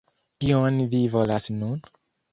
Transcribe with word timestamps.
Kion 0.45 0.79
vi 0.95 1.01
volas 1.17 1.53
nun? 1.61 1.77